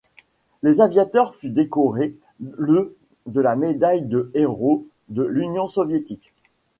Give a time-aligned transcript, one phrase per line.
[0.63, 6.33] Les aviateurs furent décorés le de la médaille de Héros de l'Union soviétique.